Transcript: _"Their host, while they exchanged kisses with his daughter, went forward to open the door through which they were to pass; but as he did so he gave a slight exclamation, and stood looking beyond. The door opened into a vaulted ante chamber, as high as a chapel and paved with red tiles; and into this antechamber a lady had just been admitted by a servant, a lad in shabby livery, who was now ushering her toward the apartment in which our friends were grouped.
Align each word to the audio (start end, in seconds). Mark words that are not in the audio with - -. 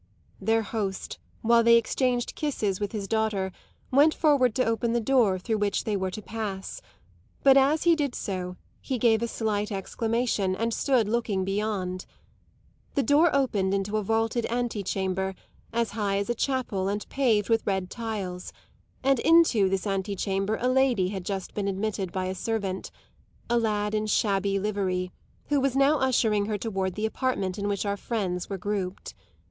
_"Their 0.47 0.63
host, 0.63 1.19
while 1.43 1.63
they 1.63 1.77
exchanged 1.77 2.33
kisses 2.33 2.79
with 2.79 2.91
his 2.91 3.07
daughter, 3.07 3.51
went 3.91 4.15
forward 4.15 4.55
to 4.55 4.65
open 4.65 4.93
the 4.93 4.99
door 4.99 5.37
through 5.37 5.59
which 5.59 5.83
they 5.83 5.95
were 5.95 6.09
to 6.09 6.23
pass; 6.23 6.81
but 7.43 7.55
as 7.55 7.83
he 7.83 7.95
did 7.95 8.15
so 8.15 8.55
he 8.81 8.97
gave 8.97 9.21
a 9.21 9.27
slight 9.27 9.71
exclamation, 9.71 10.55
and 10.55 10.73
stood 10.73 11.07
looking 11.07 11.45
beyond. 11.45 12.07
The 12.95 13.03
door 13.03 13.29
opened 13.31 13.75
into 13.75 13.95
a 13.97 14.01
vaulted 14.01 14.47
ante 14.47 14.81
chamber, 14.81 15.35
as 15.71 15.91
high 15.91 16.17
as 16.17 16.31
a 16.31 16.33
chapel 16.33 16.87
and 16.87 17.07
paved 17.09 17.47
with 17.47 17.67
red 17.67 17.91
tiles; 17.91 18.51
and 19.03 19.19
into 19.19 19.69
this 19.69 19.85
antechamber 19.85 20.55
a 20.59 20.67
lady 20.67 21.09
had 21.09 21.23
just 21.23 21.53
been 21.53 21.67
admitted 21.67 22.11
by 22.11 22.25
a 22.25 22.33
servant, 22.33 22.89
a 23.51 23.59
lad 23.59 23.93
in 23.93 24.07
shabby 24.07 24.57
livery, 24.57 25.11
who 25.49 25.59
was 25.61 25.75
now 25.75 25.99
ushering 25.99 26.47
her 26.47 26.57
toward 26.57 26.95
the 26.95 27.05
apartment 27.05 27.59
in 27.59 27.67
which 27.67 27.85
our 27.85 27.97
friends 27.97 28.49
were 28.49 28.57
grouped. 28.57 29.13